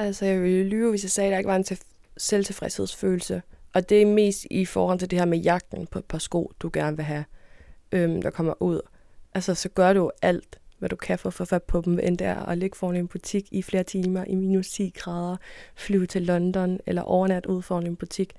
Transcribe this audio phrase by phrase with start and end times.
[0.00, 1.80] Altså, jeg ville lyve, hvis jeg sagde, at der ikke var en til-
[2.16, 3.42] selvtilfredshedsfølelse.
[3.74, 6.52] Og det er mest i forhold til det her med jagten på et par sko,
[6.60, 7.24] du gerne vil have,
[7.92, 8.80] øhm, der kommer ud.
[9.34, 12.18] Altså, så gør du alt, hvad du kan for at få fat på dem, end
[12.18, 15.36] det er at ligge foran en butik i flere timer i minus 10 grader,
[15.76, 18.32] flyve til London eller overnat ud foran en butik.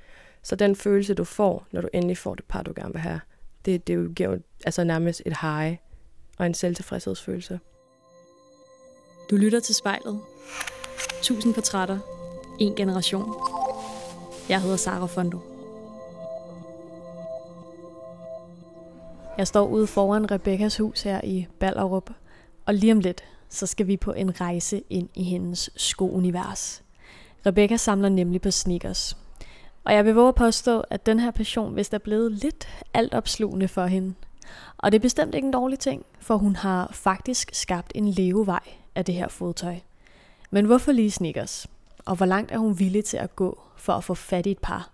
[0.43, 3.21] Så den følelse, du får, når du endelig får det par, du gerne vil have,
[3.65, 5.77] det, det giver jo altså nærmest et high
[6.37, 7.59] og en selvtilfredshedsfølelse.
[9.29, 10.19] Du lytter til spejlet.
[11.19, 11.99] 1000 portrætter.
[12.59, 13.33] En generation.
[14.49, 15.39] Jeg hedder Sara Fondo.
[19.37, 22.09] Jeg står ude foran Rebekkas hus her i Ballerup,
[22.65, 26.83] og lige om lidt, så skal vi på en rejse ind i hendes skounivers.
[27.45, 29.17] Rebecca samler nemlig på sneakers.
[29.83, 33.67] Og jeg vil våge at påstå, at den her passion vist er blevet lidt altopslugende
[33.67, 34.13] for hende.
[34.77, 38.63] Og det er bestemt ikke en dårlig ting, for hun har faktisk skabt en levevej
[38.95, 39.75] af det her fodtøj.
[40.53, 41.67] Men hvorfor lige sneakers?
[42.05, 44.59] Og hvor langt er hun villig til at gå for at få fat i et
[44.59, 44.89] par?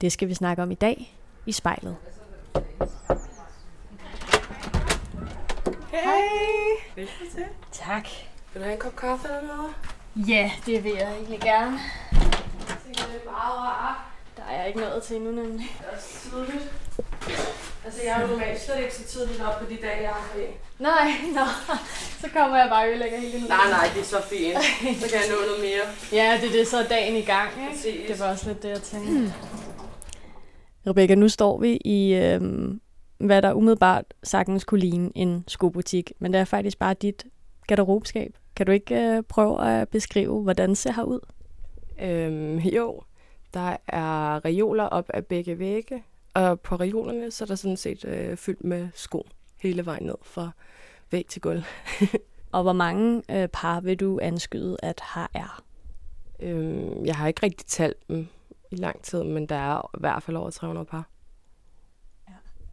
[0.00, 1.96] Det skal vi snakke om i dag i spejlet.
[5.90, 6.76] Hey!
[6.96, 7.44] Velkommen til.
[7.72, 8.08] Tak.
[8.52, 9.74] Vil du have en kop kaffe eller noget?
[10.28, 11.78] Ja, det vil jeg egentlig gerne.
[12.86, 13.96] Det er meget rart.
[14.36, 15.70] Der er ikke noget til endnu, nemlig.
[15.78, 16.72] Det er også tidligt.
[17.84, 20.28] Altså, jeg er jo normalt slet ikke så tidligt op på de dage, jeg har
[20.32, 20.42] fri.
[20.78, 21.74] Nej, nå.
[22.20, 24.58] Så kommer jeg bare og ødelægger hele den Nej, nej, det er så fint.
[25.00, 25.84] Så kan jeg nå noget mere.
[26.12, 27.70] Ja, det er det, så er dagen i gang, ikke?
[27.70, 28.08] Præcis.
[28.08, 29.34] Det var også lidt det, jeg tænkte.
[30.86, 32.80] Rebecca, nu står vi i, øhm,
[33.18, 37.26] hvad der umiddelbart sagtens kunne ligne en skobutik, men det er faktisk bare dit
[37.66, 38.34] garderobeskab.
[38.56, 41.20] Kan du ikke øh, prøve at beskrive, hvordan det ser her ud?
[42.02, 43.02] Øhm, jo,
[43.54, 46.02] der er reoler op af begge vægge,
[46.34, 49.26] og på reolerne så er der sådan set øh, fyldt med sko
[49.58, 50.50] hele vejen ned fra
[51.10, 51.62] væg til gulv.
[52.52, 55.62] Og hvor mange øh, par vil du anskyde, at her er?
[56.40, 58.28] Øhm, jeg har ikke rigtig talt dem
[58.70, 61.08] i lang tid, men der er i hvert fald over 300 par.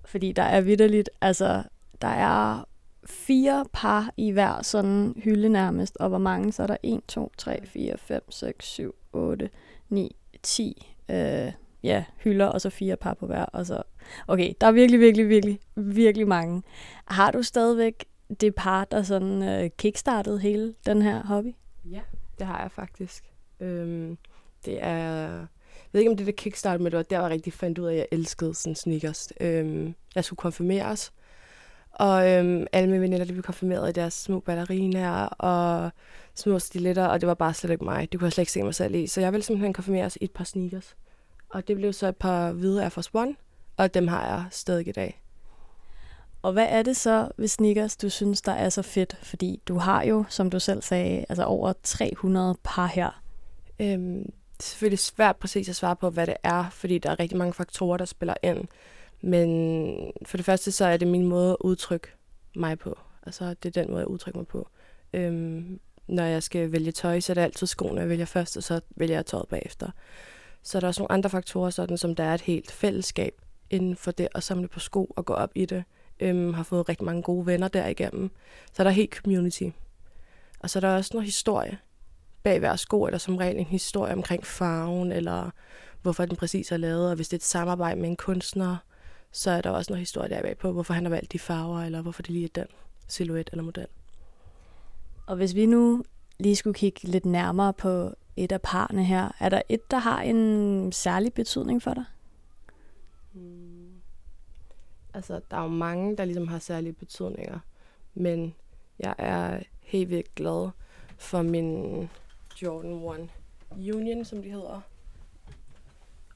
[0.06, 1.64] Fordi der er vidderligt, altså,
[2.02, 2.64] der er
[3.06, 7.32] fire par i hver sådan hylde nærmest, og hvor mange, så er der 1, 2,
[7.38, 9.50] 3, 4, 5, 6, 7, 8,
[9.90, 11.52] 9, 10 øh,
[11.84, 13.46] ja, hylder, og så fire par på hver.
[13.46, 13.82] Og så.
[14.28, 16.64] Okay, der er virkelig, virkelig, virkelig, virkelig mange.
[17.06, 18.06] Har du stadigvæk
[18.40, 21.56] det par, der sådan øh, kickstartede hele den her hobby?
[21.86, 22.02] Ja,
[22.40, 23.24] det har jeg faktisk.
[23.60, 24.18] Øhm,
[24.66, 25.48] det er...
[25.76, 27.88] Jeg ved ikke, om det er kickstart, men det var der, jeg rigtig fandt ud
[27.88, 29.34] af, at jeg elskede sådan sneakers.
[29.42, 31.14] Øhm, jeg skulle konfirmeres,
[31.92, 35.92] og øhm, alle mine veninder, de blev konfirmeret i deres små ballerinaer og
[36.36, 38.12] små stiletter, og det var bare slet ikke mig.
[38.12, 39.08] Det kunne jeg slet ikke se mig selv i.
[39.08, 40.96] Så jeg ville simpelthen konfirmeres i et par sneakers.
[41.50, 43.36] Og det blev så et par hvide Air Force One,
[43.78, 45.22] og dem har jeg stadig i dag.
[46.46, 49.18] Og hvad er det så ved sneakers, du synes, der er så fedt?
[49.22, 53.22] Fordi du har jo, som du selv sagde, altså over 300 par her.
[53.80, 57.20] Øhm, det er selvfølgelig svært præcis at svare på, hvad det er, fordi der er
[57.20, 58.68] rigtig mange faktorer, der spiller ind.
[59.22, 62.08] Men for det første, så er det min måde at udtrykke
[62.56, 63.00] mig på.
[63.26, 64.70] Altså, det er den måde, jeg udtrykker mig på.
[65.14, 68.64] Øhm, når jeg skal vælge tøj, så er det altid skoene, jeg vælger først, og
[68.64, 69.90] så vælger jeg tøjet bagefter.
[70.64, 73.96] Så er der også nogle andre faktorer, sådan som der er et helt fællesskab inden
[73.96, 75.84] for det at samle på sko og gå op i det.
[76.20, 78.32] Øhm, har fået rigtig mange gode venner derigennem.
[78.74, 79.70] Så er der helt community.
[80.60, 81.78] Og så er der også noget historie.
[82.44, 85.50] Bag hver sko er der som regel en historie omkring farven, eller
[86.02, 87.10] hvorfor den præcis er lavet.
[87.10, 88.78] Og hvis det er et samarbejde med en kunstner,
[89.32, 91.82] så er der også noget historie der bag på, hvorfor han har valgt de farver,
[91.82, 92.68] eller hvorfor det lige er den
[93.08, 93.88] silhuet eller model.
[95.26, 96.04] Og hvis vi nu
[96.38, 100.22] lige skulle kigge lidt nærmere på et af parne her, er der et, der har
[100.22, 102.04] en særlig betydning for dig?
[103.34, 103.75] Mm.
[105.16, 107.60] Altså, der er jo mange, der ligesom har særlige betydninger,
[108.14, 108.56] men
[109.00, 110.70] jeg er helt vildt glad
[111.18, 112.10] for min
[112.62, 113.30] Jordan
[113.72, 114.82] 1 Union, som de hedder.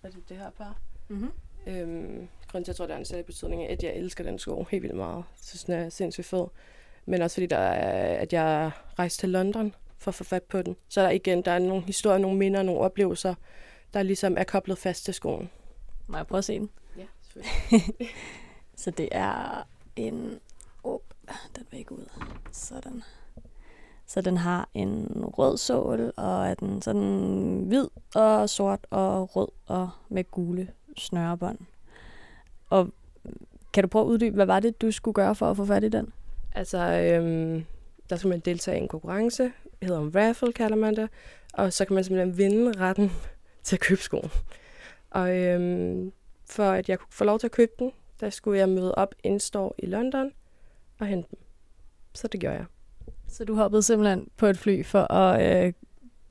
[0.03, 0.79] Er det det her par?
[1.07, 1.31] Mm-hmm.
[1.67, 4.23] Øhm, grunden til, at jeg tror, der er en særlig betydning, er, at jeg elsker
[4.23, 5.17] den sko helt vildt meget.
[5.17, 6.47] Jeg synes, den er sindssygt fed.
[7.05, 10.61] Men også fordi, der er, at jeg rejste til London for at få fat på
[10.61, 10.75] den.
[10.89, 13.35] Så er der igen, der er nogle historier, nogle minder, nogle oplevelser,
[13.93, 15.49] der ligesom er koblet fast til skoen.
[16.07, 16.69] Må jeg prøve at se den?
[16.97, 18.09] Ja, selvfølgelig.
[18.79, 20.39] Så det er en...
[20.83, 20.99] Oh,
[21.55, 22.09] den vil ikke ud.
[22.51, 23.03] Sådan.
[24.05, 29.47] Så den har en rød sål, og er den sådan hvid og sort og rød
[29.65, 31.57] og med gule snørebånd.
[32.69, 32.89] Og
[33.73, 35.83] kan du prøve at uddybe, hvad var det, du skulle gøre for at få fat
[35.83, 36.13] i den?
[36.55, 37.65] Altså, øhm,
[38.09, 39.43] der skal man deltage i en konkurrence.
[39.43, 41.09] Det hedder en raffle, kalder man det.
[41.53, 43.11] Og så kan man simpelthen vinde retten
[43.63, 44.31] til at købe skoen.
[45.09, 46.11] Og øhm,
[46.45, 49.15] for at jeg kunne få lov til at købe den, der skulle jeg møde op
[49.23, 50.31] in-store i London
[50.99, 51.39] og hente dem.
[52.13, 52.65] Så det gjorde jeg.
[53.27, 55.73] Så du hoppede simpelthen på et fly for at øh,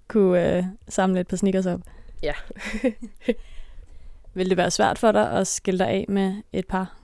[0.09, 1.81] kunne øh, samle et par sneakers op?
[2.23, 2.35] Ja.
[4.35, 6.99] Vil det være svært for dig at skille dig af med et par?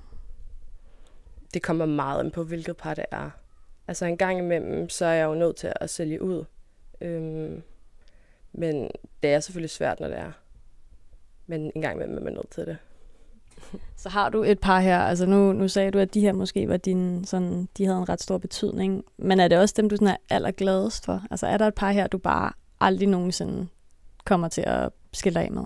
[1.55, 3.31] Det kommer meget an på, hvilket par det er.
[3.89, 6.45] Altså en gang imellem, så er jeg jo nødt til at sælge ud.
[7.01, 7.63] Øhm,
[8.53, 8.91] men
[9.23, 10.33] det er selvfølgelig svært, når det er.
[11.47, 12.77] Men en gang imellem er man nødt til det.
[13.97, 16.69] Så har du et par her, altså nu, nu sagde du, at de her måske
[16.69, 19.97] var din, sådan, de havde en ret stor betydning, men er det også dem, du
[19.97, 21.23] sådan er allergladest for?
[21.31, 23.67] Altså er der et par her, du bare aldrig nogensinde
[24.25, 25.65] kommer til at skille af med?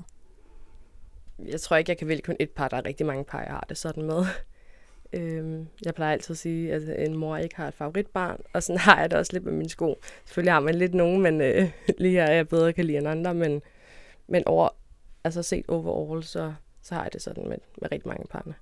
[1.47, 2.69] Jeg tror ikke, jeg kan vælge kun et par.
[2.69, 4.25] Der er rigtig mange par, jeg har det sådan med.
[5.13, 8.79] Øhm, jeg plejer altid at sige, at en mor ikke har et favoritbarn, og sådan
[8.79, 9.99] har jeg det også lidt med mine sko.
[10.25, 13.09] Selvfølgelig har man lidt nogen, men øh, lige her er jeg bedre kan lide end
[13.09, 13.63] andre, men,
[14.27, 14.69] men over,
[15.25, 16.55] altså set overall, så,
[16.89, 18.55] så har jeg det sådan med, med rigtig mange parne.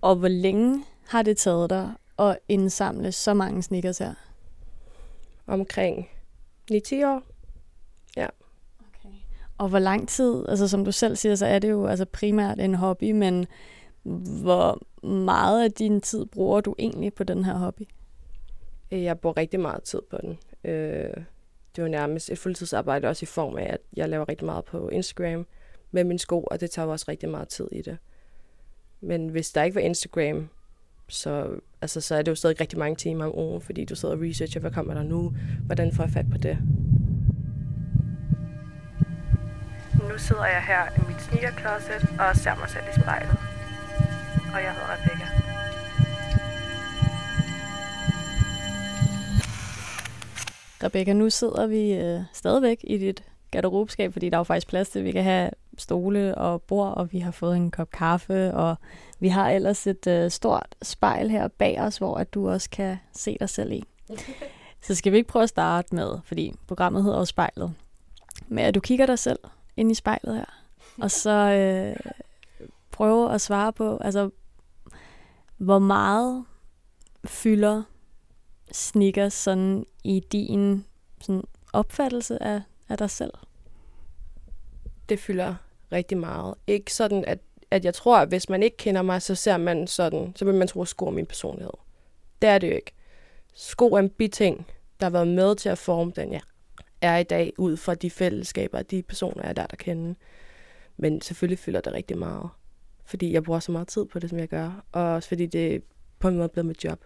[0.00, 4.14] Og hvor længe har det taget dig at indsamle så mange sneakers her?
[5.46, 6.08] Omkring
[6.72, 7.22] 9-10 år.
[8.16, 8.26] Ja.
[8.78, 9.14] Okay.
[9.58, 12.60] Og hvor lang tid, altså som du selv siger, så er det jo altså primært
[12.60, 13.46] en hobby, men
[14.42, 17.82] hvor meget af din tid bruger du egentlig på den her hobby?
[18.92, 20.38] Øh, jeg bruger rigtig meget tid på den.
[20.70, 21.16] Øh,
[21.76, 24.88] det var nærmest et fuldtidsarbejde også i form af, at jeg laver rigtig meget på
[24.88, 25.46] Instagram
[25.94, 27.98] med min sko, og det tager også rigtig meget tid i det.
[29.00, 30.48] Men hvis der ikke var Instagram,
[31.08, 34.14] så, altså, så er det jo stadig rigtig mange timer om ugen, fordi du sidder
[34.14, 35.34] og researcher, hvad kommer der nu,
[35.66, 36.58] hvordan får jeg fat på det.
[40.08, 41.68] Nu sidder jeg her i mit sneaker
[42.18, 43.36] og ser mig selv i spejlet.
[44.54, 45.26] Og jeg hedder Rebecca.
[50.84, 54.88] Rebecca, nu sidder vi øh, stadigvæk i dit garderobeskab, fordi der er jo faktisk plads
[54.88, 58.54] til, at vi kan have stole og bord, og vi har fået en kop kaffe,
[58.54, 58.76] og
[59.20, 62.96] vi har ellers et øh, stort spejl her bag os, hvor at du også kan
[63.12, 63.84] se dig selv i.
[64.86, 67.74] Så skal vi ikke prøve at starte med, fordi programmet hedder jo spejlet,
[68.48, 69.38] med at du kigger dig selv
[69.76, 70.44] ind i spejlet her,
[71.00, 72.12] og så øh,
[72.90, 74.30] prøve at svare på, altså,
[75.56, 76.44] hvor meget
[77.24, 77.82] fylder
[78.72, 80.84] sneakers sådan i din
[81.20, 83.32] sådan opfattelse af, af dig selv?
[85.08, 85.54] Det fylder
[85.92, 86.54] rigtig meget.
[86.66, 87.38] Ikke sådan, at,
[87.70, 90.54] at jeg tror, at hvis man ikke kender mig, så ser man sådan, så vil
[90.54, 91.72] man tro, at sko er min personlighed.
[92.42, 92.92] Det er det jo ikke.
[93.54, 94.66] Sko er en biting,
[95.00, 96.40] der har været med til at forme den, jeg
[97.02, 100.14] er i dag, ud fra de fællesskaber de personer, jeg der, der kender.
[100.96, 102.48] Men selvfølgelig fylder det rigtig meget.
[103.04, 104.84] Fordi jeg bruger så meget tid på det, som jeg gør.
[104.92, 105.82] Og også fordi det
[106.18, 107.04] på en måde blevet mit job.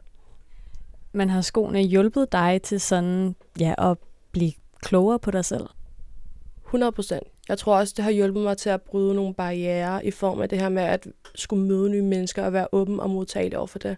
[1.13, 3.99] Men har skoene hjulpet dig til sådan, ja, at
[4.33, 5.67] blive klogere på dig selv?
[6.65, 7.27] 100 procent.
[7.49, 10.49] Jeg tror også, det har hjulpet mig til at bryde nogle barriere i form af
[10.49, 13.79] det her med at skulle møde nye mennesker og være åben og modtagelig over for
[13.79, 13.97] det.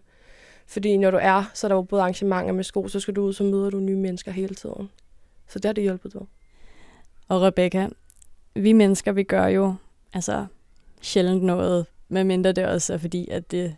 [0.67, 3.23] Fordi når du er, så er der jo både arrangementer med sko, så skal du
[3.23, 4.91] ud, så møder du nye mennesker hele tiden.
[5.49, 6.23] Så det har det hjulpet dig.
[7.29, 7.89] Og Rebecca,
[8.55, 9.75] vi mennesker, vi gør jo
[10.13, 10.47] altså
[11.01, 13.77] sjældent noget, medmindre det også er fordi, at det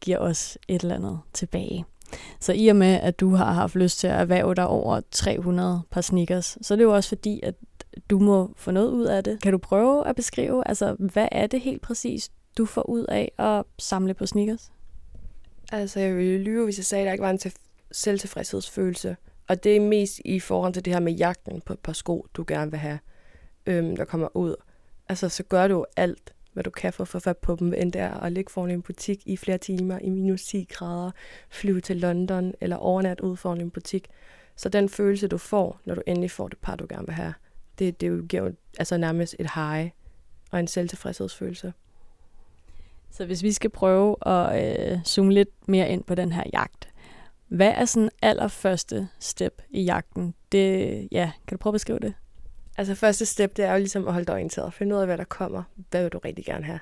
[0.00, 1.84] giver os et eller andet tilbage.
[2.40, 5.82] Så i og med, at du har haft lyst til at erhverve dig over 300
[5.90, 7.54] par sneakers, så er det jo også fordi, at
[8.10, 9.42] du må få noget ud af det.
[9.42, 13.32] Kan du prøve at beskrive, altså hvad er det helt præcis, du får ud af
[13.38, 14.72] at samle på sneakers?
[15.72, 17.52] Altså, jeg ville lyve, hvis jeg sagde, at der ikke var en til-
[17.92, 19.16] selvtilfredshedsfølelse.
[19.48, 22.26] Og det er mest i forhold til det her med jagten på et par sko,
[22.34, 22.98] du gerne vil have,
[23.66, 24.54] øhm, der kommer ud.
[25.08, 27.92] Altså, så gør du alt, hvad du kan for at få fat på dem, end
[27.92, 31.10] der at ligge foran en butik i flere timer i minus 10 grader,
[31.50, 34.08] flyve til London eller overnat ud foran en butik.
[34.56, 37.34] Så den følelse, du får, når du endelig får det par, du gerne vil have,
[37.78, 39.90] det, det giver jo altså nærmest et high
[40.50, 41.72] og en selvtilfredshedsfølelse.
[43.10, 46.88] Så hvis vi skal prøve at øh, zoome lidt mere ind på den her jagt,
[47.48, 50.34] hvad er sådan allerførste step i jagten?
[50.52, 52.14] Det, ja, kan du prøve at beskrive det?
[52.76, 54.74] Altså første step, det er jo ligesom at holde dig orienteret.
[54.74, 55.62] Finde ud af, hvad der kommer.
[55.90, 56.80] Hvad vil du rigtig gerne have?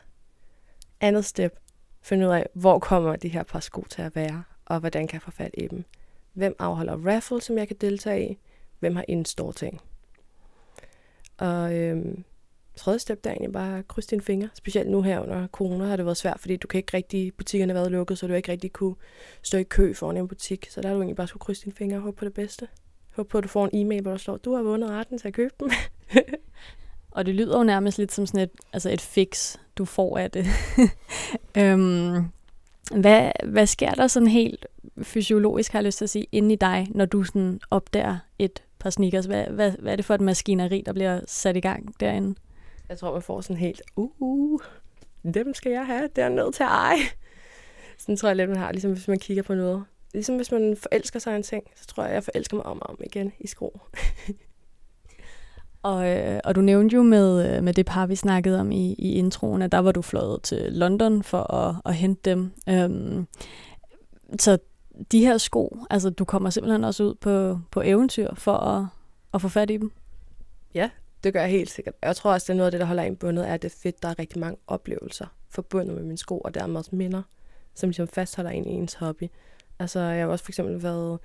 [1.01, 1.59] Andet step,
[2.03, 5.15] finde ud af, hvor kommer de her par sko til at være, og hvordan kan
[5.15, 5.85] jeg få fat i dem.
[6.33, 8.39] Hvem afholder raffle, som jeg kan deltage i?
[8.79, 9.81] Hvem har en stor ting?
[11.39, 12.25] Og øhm,
[12.77, 14.49] tredje step, der er egentlig bare at krydse dine fingre.
[14.55, 17.73] Specielt nu her under corona har det været svært, fordi du kan ikke rigtig, butikkerne
[17.73, 18.95] har været lukket, så du ikke rigtig kunne
[19.43, 20.67] stå i kø foran en butik.
[20.71, 22.69] Så der har du egentlig bare skulle krydse dine fingre og håbe på det bedste.
[23.11, 25.29] Håbe på, at du får en e-mail, hvor der står, du har vundet retten til
[25.29, 25.71] at købe dem.
[27.11, 30.31] og det lyder jo nærmest lidt som sådan et, altså et fix, du får af
[30.31, 30.47] det.
[31.59, 32.25] øhm,
[33.01, 34.67] hvad, hvad sker der sådan helt
[35.03, 38.63] fysiologisk, har jeg lyst til at sige, inde i dig, når du sådan opdager et
[38.85, 39.25] par sneakers?
[39.25, 42.35] Hvad, hvad, hvad er det for et maskineri, der bliver sat i gang derinde?
[42.89, 44.61] Jeg tror, man får sådan helt, uh,
[45.35, 46.97] dem skal jeg have, det er nødt til at eje.
[47.99, 49.85] Sådan tror jeg lidt, man har, ligesom hvis man kigger på noget.
[50.13, 52.91] Ligesom hvis man forelsker sig en ting, så tror jeg, jeg forelsker mig om og
[52.91, 53.81] om igen i sko.
[55.83, 58.95] Og, øh, og du nævnte jo med, øh, med det par, vi snakkede om i,
[58.99, 62.53] i introen, at der var du fløjet til London for at, at hente dem.
[62.69, 63.27] Øhm,
[64.39, 64.59] så
[65.13, 68.87] de her sko, altså du kommer simpelthen også ud på, på eventyr for at,
[69.35, 69.93] at få fat i dem?
[70.75, 70.91] Ja,
[71.25, 71.95] det gør jeg helt sikkert.
[72.03, 73.73] Jeg tror også, det er noget af det, der holder en bundet, er, at det
[73.73, 77.23] er fedt, der er rigtig mange oplevelser forbundet med mine sko, og dermed også minder,
[77.75, 79.25] som ligesom fastholder en i ens hobby.
[79.79, 81.19] Altså, jeg har også for eksempel været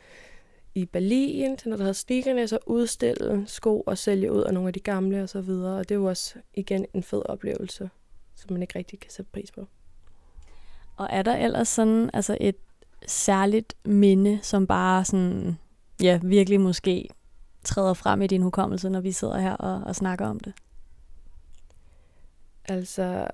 [0.76, 4.70] i Berlin til noget, der hedder Sneakerne, så udstille sko og sælge ud af nogle
[4.70, 5.78] af de gamle og så videre.
[5.78, 7.90] Og det er jo også igen en fed oplevelse,
[8.36, 9.68] som man ikke rigtig kan sætte pris på.
[10.98, 12.56] Og er der ellers sådan altså et
[13.08, 15.58] særligt minde, som bare sådan,
[16.02, 17.10] ja, virkelig måske
[17.64, 20.54] træder frem i din hukommelse, når vi sidder her og, og snakker om det?
[22.66, 23.28] Altså,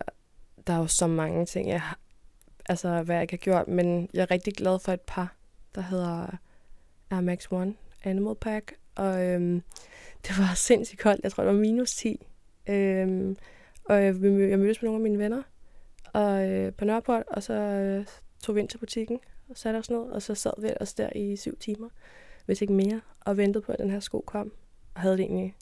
[0.67, 1.81] der er jo så mange ting, jeg,
[2.65, 5.35] altså, hvad jeg ikke har gjort, men jeg er rigtig glad for et par,
[5.75, 6.27] der hedder
[7.11, 9.63] Air Max One Animal Pack, og øhm,
[10.27, 11.23] det var sindssygt koldt.
[11.23, 12.25] Jeg tror, det var minus 10.
[12.67, 13.37] Øhm,
[13.85, 15.41] og jeg, jeg mødtes med nogle af mine venner
[16.13, 18.05] og, øh, på Nørreport, og så øh,
[18.43, 19.19] tog vi ind til butikken
[19.49, 21.89] og satte os ned, og så sad vi ellers der i syv timer,
[22.45, 24.51] hvis ikke mere, og ventede på, at den her sko kom.
[24.93, 25.55] Og havde det egentlig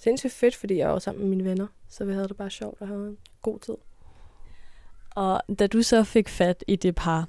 [0.00, 2.80] sindssygt fedt, fordi jeg var sammen med mine venner, så vi havde det bare sjovt
[2.80, 3.74] og havde en god tid.
[5.10, 7.28] Og da du så fik fat i det par,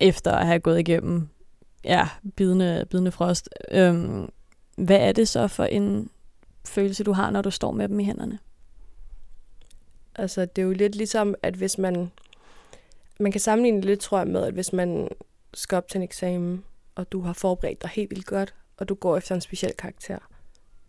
[0.00, 1.28] efter at have gået igennem
[1.84, 3.48] ja, bidende, bidende frost.
[3.70, 4.28] Øhm,
[4.76, 6.10] hvad er det så for en
[6.64, 8.38] følelse, du har, når du står med dem i hænderne?
[10.14, 12.10] Altså, det er jo lidt ligesom, at hvis man...
[13.18, 15.08] Man kan sammenligne det lidt, tror jeg, med, at hvis man
[15.54, 18.94] skal op til en eksamen, og du har forberedt dig helt vildt godt, og du
[18.94, 20.18] går efter en speciel karakter.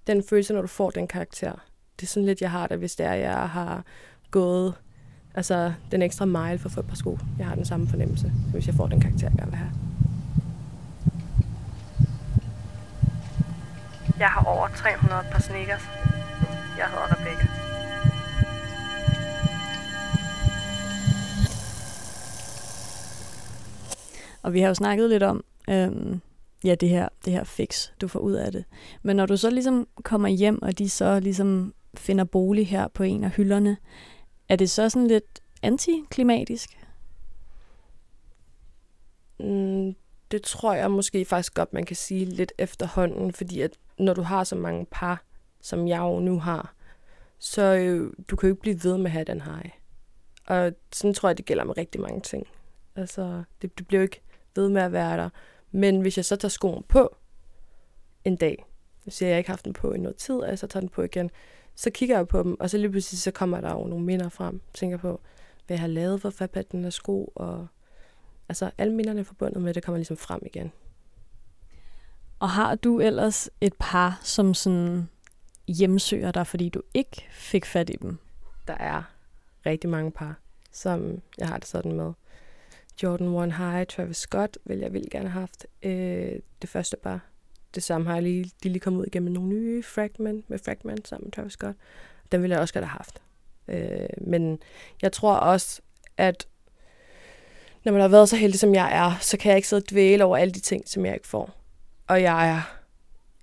[0.07, 1.51] Den følelse, når du får den karakter,
[1.99, 3.83] det er sådan lidt, jeg har det, hvis det er, jeg har
[4.31, 4.73] gået
[5.35, 7.17] altså, den ekstra mile for at få et par sko.
[7.39, 9.71] Jeg har den samme fornemmelse, hvis jeg får den karakter, jeg gerne vil have.
[14.19, 15.83] Jeg har over 300 par sneakers.
[16.77, 17.07] Jeg hedder
[24.41, 26.21] Og vi har jo snakket lidt om, øhm,
[26.63, 28.65] ja, det her, det her fix, du får ud af det.
[29.03, 33.03] Men når du så ligesom kommer hjem, og de så ligesom finder bolig her på
[33.03, 33.77] en af hylderne,
[34.49, 36.69] er det så sådan lidt antiklimatisk?
[39.39, 39.95] Mm,
[40.31, 44.21] det tror jeg måske faktisk godt, man kan sige lidt efterhånden, fordi at når du
[44.21, 45.23] har så mange par,
[45.61, 46.73] som jeg jo nu har,
[47.39, 49.59] så øh, du kan jo ikke blive ved med at have den her.
[50.45, 52.47] Og sådan tror jeg, det gælder med rigtig mange ting.
[52.95, 54.21] Altså, det, det bliver jo ikke
[54.55, 55.29] ved med at være der.
[55.71, 57.15] Men hvis jeg så tager skoen på
[58.25, 58.65] en dag,
[59.03, 60.81] så siger jeg, ikke har haft den på i noget tid, og jeg så tager
[60.81, 61.29] den på igen,
[61.75, 64.29] så kigger jeg på dem, og så lige pludselig så kommer der jo nogle minder
[64.29, 64.61] frem.
[64.73, 65.21] tænker på,
[65.67, 67.67] hvad jeg har lavet for at den her sko, og
[68.49, 70.71] altså alle minderne forbundet med det kommer ligesom frem igen.
[72.39, 75.09] Og har du ellers et par, som sådan
[75.67, 78.17] hjemsøger dig, fordi du ikke fik fat i dem?
[78.67, 79.03] Der er
[79.65, 80.39] rigtig mange par,
[80.71, 82.13] som jeg har det sådan med.
[83.03, 85.67] Jordan One High, Travis Scott, vil jeg vildt gerne have haft.
[85.83, 87.25] Øh, det første par.
[87.75, 90.59] Det samme har jeg lige, de er lige kommet ud igennem nogle nye Fragment, med
[90.65, 91.77] Fragment sammen med Travis Scott.
[92.31, 93.21] Den ville jeg også godt have haft.
[93.67, 94.59] Øh, men
[95.01, 95.81] jeg tror også,
[96.17, 96.47] at
[97.83, 99.91] når man har været så heldig, som jeg er, så kan jeg ikke sidde og
[99.91, 101.55] dvæle over alle de ting, som jeg ikke får.
[102.07, 102.63] Og jeg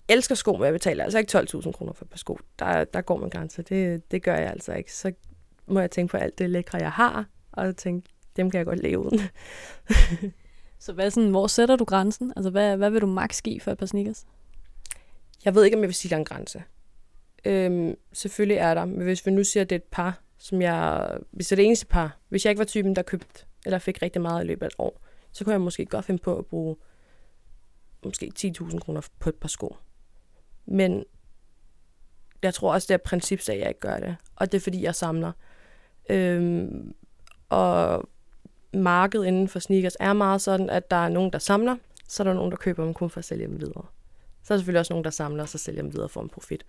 [0.09, 2.39] elsker sko, men jeg betaler altså ikke 12.000 kroner for et par sko.
[2.59, 3.63] Der, der går man grænser.
[3.63, 4.93] Det, det gør jeg altså ikke.
[4.93, 5.13] Så
[5.67, 8.83] må jeg tænke på alt det lækre, jeg har, og tænke, dem kan jeg godt
[8.83, 9.21] leve uden.
[10.79, 12.33] så hvad sådan, hvor sætter du grænsen?
[12.37, 14.27] Altså, hvad, hvad vil du maks give for et par sneakers?
[15.45, 16.63] Jeg ved ikke, om jeg vil sige, der er en grænse.
[17.45, 20.63] Øhm, selvfølgelig er der, men hvis vi nu siger, at det er et par, som
[20.63, 21.11] jeg...
[21.31, 24.03] Hvis det er det eneste par, hvis jeg ikke var typen, der købte eller fik
[24.03, 25.01] rigtig meget i løbet af et år,
[25.33, 26.77] så kunne jeg måske godt finde på at bruge
[28.05, 29.77] måske 10.000 kroner på et par sko.
[30.67, 31.05] Men
[32.43, 34.17] jeg tror også, det er princip, at jeg ikke gør det.
[34.37, 35.33] Og det er, fordi jeg samler.
[36.11, 36.95] Øhm,
[37.49, 38.09] og
[38.77, 41.77] markedet inden for sneakers er meget sådan, at der er nogen, der samler,
[42.09, 43.85] så er der nogen, der køber dem kun for at sælge dem videre.
[44.43, 46.29] Så er der selvfølgelig også nogen, der samler, og så sælger dem videre for en
[46.29, 46.65] profit.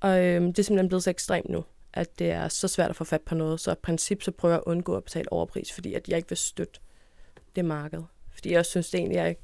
[0.00, 2.96] Og øhm, det er simpelthen blevet så ekstremt nu, at det er så svært at
[2.96, 3.60] få fat på noget.
[3.60, 6.28] Så i princip så prøver jeg at undgå at betale overpris, fordi at jeg ikke
[6.28, 6.80] vil støtte
[7.56, 8.02] det marked.
[8.34, 9.34] Fordi jeg også synes, det egentlig er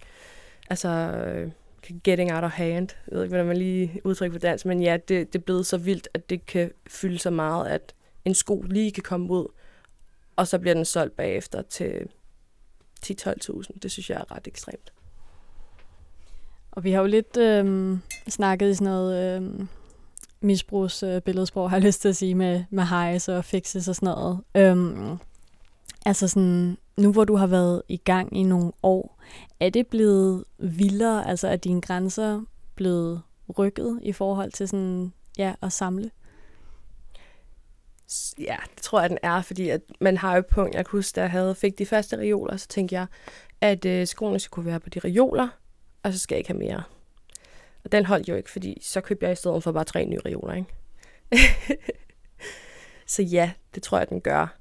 [0.70, 1.50] altså, øh,
[2.04, 2.88] getting out of hand.
[3.06, 5.66] Jeg ved ikke, hvordan man lige udtrykker på dansk, men ja, det, det er blevet
[5.66, 9.46] så vildt, at det kan fylde så meget, at en sko lige kan komme ud,
[10.36, 12.08] og så bliver den solgt bagefter til
[13.06, 13.78] 10-12.000.
[13.82, 14.92] Det synes jeg er ret ekstremt.
[16.72, 17.96] Og vi har jo lidt øh,
[18.28, 19.66] snakket i sådan noget øhm, øh,
[20.40, 24.40] misbrugsbilledsprog, har jeg lyst til at sige, med, med highs og fixes og sådan noget.
[24.54, 25.16] Øh,
[26.06, 29.20] altså sådan, nu hvor du har været i gang i nogle år,
[29.60, 32.42] er det blevet vildere, altså er dine grænser
[32.74, 33.22] blevet
[33.58, 36.10] rykket i forhold til sådan ja, at samle?
[38.38, 40.90] Ja, det tror jeg, den er, fordi at man har jo et punkt, jeg kan
[40.98, 43.06] huske, da jeg havde, fik de første reoler, så tænkte jeg,
[43.60, 45.48] at øh, skoene skulle kunne være på de reoler,
[46.02, 46.82] og så skal jeg ikke have mere.
[47.84, 50.20] Og den holdt jo ikke, fordi så købte jeg i stedet for bare tre nye
[50.26, 50.74] reoler, ikke?
[53.14, 54.58] så ja, det tror jeg, den gør.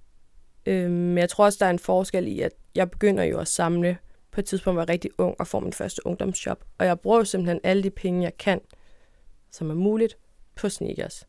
[0.66, 3.48] Øh, men jeg tror også, der er en forskel i, at jeg begynder jo at
[3.48, 3.98] samle
[4.32, 6.64] på et tidspunkt, hvor jeg rigtig ung og får min første ungdomsjob.
[6.78, 8.62] Og jeg bruger jo simpelthen alle de penge, jeg kan,
[9.52, 10.18] som er muligt,
[10.56, 11.28] på sneakers.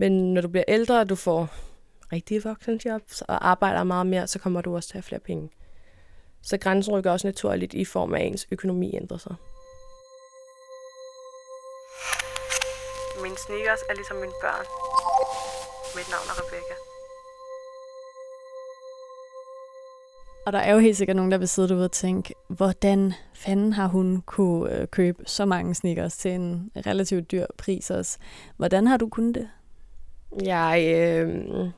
[0.00, 1.48] Men når du bliver ældre, og du får
[2.12, 5.50] rigtige voksenjobs og arbejder meget mere, så kommer du også til at have flere penge.
[6.42, 9.34] Så grænsen rykker også naturligt i form af, at ens økonomi ændrer sig.
[13.22, 14.66] Mine sneakers er ligesom mine børn.
[15.96, 16.74] Mit navn er Rebecca.
[20.46, 23.72] Og der er jo helt sikkert nogen, der vil sidde derude og tænke, hvordan fanden
[23.72, 28.18] har hun kunne øh, købe så mange sneakers til en relativt dyr pris også?
[28.56, 29.50] Hvordan har du kunnet det?
[30.42, 31.70] Jeg øh,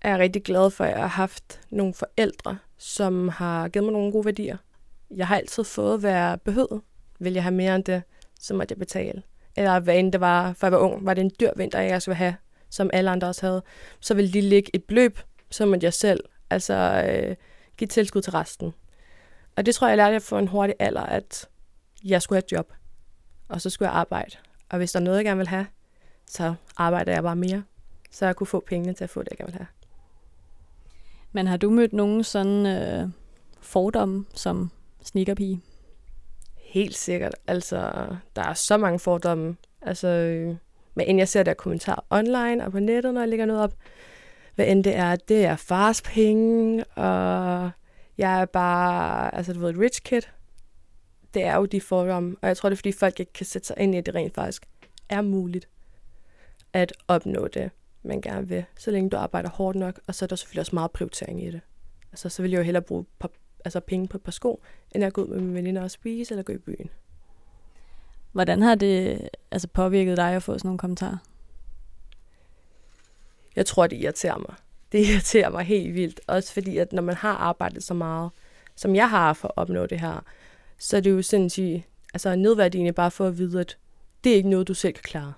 [0.00, 4.12] er rigtig glad for, at jeg har haft nogle forældre, som har givet mig nogle
[4.12, 4.56] gode værdier.
[5.10, 6.80] Jeg har altid fået, hvad jeg behøvede.
[7.20, 8.02] Vil jeg have mere end det,
[8.40, 9.22] så måtte jeg betale.
[9.56, 12.02] Eller hvad end det var, for jeg var ung, var det en dyr vinter, jeg
[12.02, 12.34] skulle have,
[12.70, 13.62] som alle andre også havde.
[14.00, 15.18] Så ville de ligge et bløb,
[15.50, 16.20] så måtte jeg selv
[16.50, 16.74] altså,
[17.08, 17.36] øh,
[17.76, 18.74] give tilskud til resten.
[19.56, 21.48] Og det tror jeg, jeg lærte for en hurtig alder, at
[22.04, 22.72] jeg skulle have et job,
[23.48, 24.36] og så skulle jeg arbejde.
[24.68, 25.66] Og hvis der er noget, jeg gerne vil have,
[26.28, 27.64] så arbejder jeg bare mere,
[28.10, 29.66] så jeg kunne få pengene til at få det, jeg gerne vil have.
[31.32, 33.08] Men har du mødt nogen sådan øh,
[33.60, 34.70] fordomme som
[35.02, 35.60] sneakerpige?
[36.56, 37.34] Helt sikkert.
[37.46, 38.06] Altså,
[38.36, 39.56] der er så mange fordomme.
[39.82, 40.56] Altså, øh,
[40.94, 43.74] men end jeg ser der kommentarer online og på nettet, når jeg lægger noget op,
[44.54, 47.70] hvad end det er, det er fars penge, og
[48.18, 50.22] jeg er bare, altså du ved, et rich kid.
[51.34, 53.66] Det er jo de fordomme, og jeg tror, det er, fordi folk ikke kan sætte
[53.66, 54.66] sig ind i, at det rent faktisk
[55.08, 55.68] er muligt
[56.72, 57.70] at opnå det,
[58.02, 60.74] man gerne vil, så længe du arbejder hårdt nok, og så er der selvfølgelig også
[60.74, 61.60] meget prioritering i det.
[62.12, 63.30] Altså, så vil jeg jo hellere bruge par,
[63.64, 64.62] altså, penge på et par sko,
[64.94, 66.90] end at gå ud med mine veninder og spise, eller gå i byen.
[68.32, 71.16] Hvordan har det altså, påvirket dig at få sådan nogle kommentarer?
[73.56, 74.54] Jeg tror, det irriterer mig.
[74.92, 76.20] Det irriterer mig helt vildt.
[76.26, 78.30] Også fordi, at når man har arbejdet så meget,
[78.74, 80.24] som jeg har for at opnå det her,
[80.78, 81.82] så er det jo sindssygt
[82.14, 83.78] altså nedværdigende bare for at vide, at
[84.24, 85.32] det er ikke noget, du selv kan klare.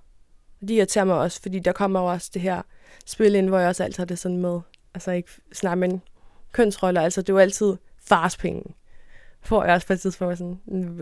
[0.61, 2.63] Og det irriterer mig også, fordi der kommer jo også det her
[3.07, 4.61] spil ind, hvor jeg også altid har det sådan med,
[4.95, 6.03] altså ikke snart, men
[6.53, 8.75] kønsroller, altså det er jo altid fars penge.
[9.43, 10.59] Får jeg også på et tidspunkt sådan,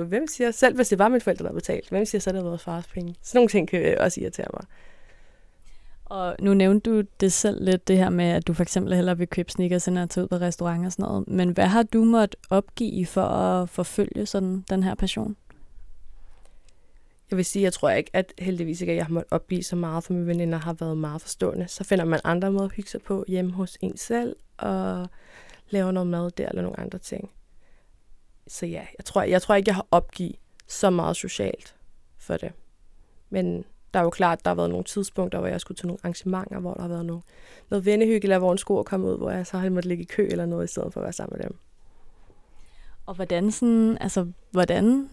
[0.09, 2.49] hvem siger, selv hvis det var mine forældre, der betalt, hvem siger så, det har
[2.49, 3.15] været fars penge?
[3.23, 4.63] Sådan nogle ting kan også irritere mig.
[6.05, 9.19] Og nu nævnte du det selv lidt, det her med, at du for eksempel hellere
[9.19, 11.29] vil købe sneakers, end at tage ud på restaurant og sådan noget.
[11.29, 15.37] Men hvad har du måttet opgive for at forfølge sådan den her passion?
[17.31, 19.77] Jeg vil sige, jeg tror ikke, at heldigvis ikke, at jeg har måttet opgive så
[19.77, 21.69] meget, for mine veninder har været meget forstående.
[21.69, 25.09] Så finder man andre måder at hygge sig på hjemme hos en selv, og
[25.71, 27.31] laver noget mad der, eller nogle andre ting.
[28.47, 30.37] Så ja, jeg tror, jeg tror ikke, jeg har opgivet
[30.67, 31.77] så meget socialt
[32.19, 32.53] for det.
[33.31, 33.65] Men
[33.95, 36.01] der er jo klart, at der har været nogle tidspunkter, hvor jeg skulle til nogle
[36.03, 37.23] arrangementer, hvor der har været nogle,
[37.71, 40.07] noget vennehygge, eller hvor en sko kom ud, hvor jeg så har måttet ligge i
[40.07, 41.57] kø eller noget, i stedet for at være sammen med dem.
[43.07, 45.11] Og hvordan, sådan, altså, hvordan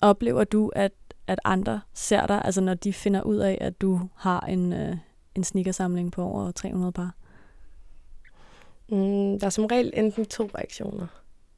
[0.00, 0.92] oplever du, at,
[1.26, 4.96] at andre ser dig, altså når de finder ud af, at du har en, øh,
[5.34, 7.14] en sneakersamling på over 300 par?
[8.88, 11.06] Mm, der er som regel enten to reaktioner.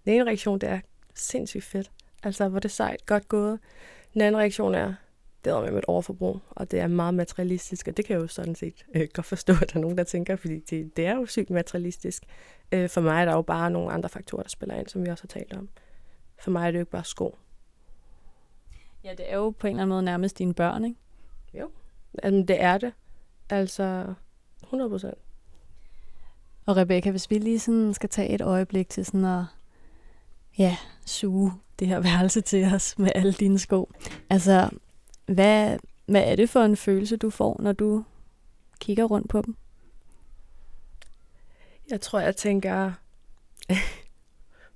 [0.05, 0.81] Den ene reaktion, det er
[1.15, 1.91] sindssygt fedt.
[2.23, 3.59] Altså, hvor det er sejt, godt gået.
[4.15, 4.95] Den anden reaktion er,
[5.45, 8.27] det er med et overforbrug, og det er meget materialistisk, og det kan jeg jo
[8.27, 11.15] sådan set øh, godt forstå, at der er nogen, der tænker, fordi det, det er
[11.17, 12.23] jo sygt materialistisk.
[12.73, 15.11] Øh, for mig er der jo bare nogle andre faktorer, der spiller ind, som vi
[15.11, 15.69] også har talt om.
[16.39, 17.37] For mig er det jo ikke bare sko.
[19.09, 20.97] Ja, det er jo på en eller anden måde nærmest dine børn, ikke?
[21.55, 21.71] Jo,
[22.23, 22.93] altså, det er det.
[23.51, 24.15] Altså
[24.63, 25.19] 100 procent.
[26.67, 29.45] Og Rebecca, hvis vi lige sådan skal tage et øjeblik til sådan at
[30.59, 33.93] ja, suge det her værelse til os med alle dine sko.
[34.31, 34.71] Altså,
[35.27, 38.05] hvad, hvad er det for en følelse, du får, når du
[38.81, 39.57] kigger rundt på dem?
[41.91, 42.93] Jeg tror, jeg tænker,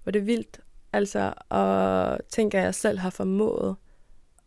[0.02, 0.60] hvor det er vildt.
[0.92, 3.76] Altså, og tænker, at jeg selv har formået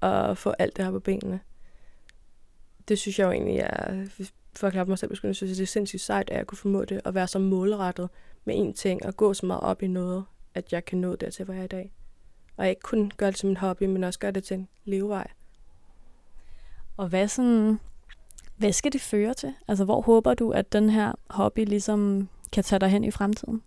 [0.01, 1.39] at få alt det her på benene.
[2.88, 4.05] Det synes jeg jo egentlig er,
[4.53, 6.58] for at klappe mig selv på synes jeg, det er sindssygt sejt, at jeg kunne
[6.58, 8.10] formå det, at være så målrettet
[8.45, 11.45] med en ting, og gå så meget op i noget, at jeg kan nå dertil,
[11.45, 11.91] hvor jeg er i dag.
[12.58, 14.67] Og jeg ikke kun gøre det som en hobby, men også gøre det til en
[14.86, 15.27] levevej.
[16.97, 17.79] Og hvad, sådan,
[18.58, 19.53] hvad skal det føre til?
[19.67, 23.63] Altså, hvor håber du, at den her hobby ligesom kan tage dig hen i fremtiden?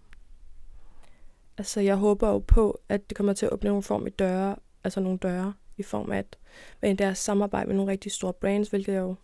[1.58, 4.56] Altså, jeg håber jo på, at det kommer til at åbne nogle form i døre,
[4.84, 6.38] altså nogle døre, i form af, at
[6.80, 9.14] hvad det er samarbejde med nogle rigtig store brands, hvilket jeg jo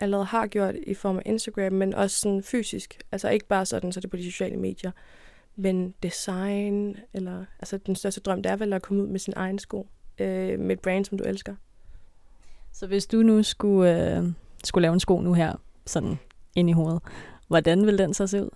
[0.00, 2.98] allerede har gjort i form af Instagram, men også sådan fysisk.
[3.12, 4.90] Altså ikke bare sådan, så det er på de sociale medier,
[5.56, 9.32] men design, eller altså den største drøm, det er vel at komme ud med sin
[9.36, 9.88] egen sko,
[10.18, 11.54] øh, med et brand, som du elsker.
[12.72, 14.24] Så hvis du nu skulle, øh,
[14.64, 15.54] skulle lave en sko nu her,
[15.86, 16.18] sådan
[16.54, 17.02] ind i hovedet,
[17.48, 18.50] hvordan vil den så se ud?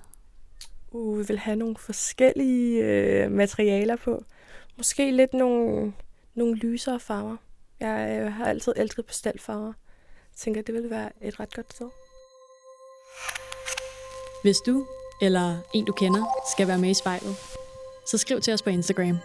[0.92, 4.24] Uh, vi vil have nogle forskellige øh, materialer på.
[4.76, 5.92] Måske lidt nogle,
[6.35, 7.37] nogle lysere farver.
[7.81, 9.73] Jeg øh, har altid elsket pastelfarver.
[10.31, 11.88] Jeg tænker, det vil være et ret godt sted.
[14.43, 14.87] Hvis du
[15.23, 17.37] eller en du kender skal være med i spejlet,
[18.07, 19.19] så skriv til os på Instagram.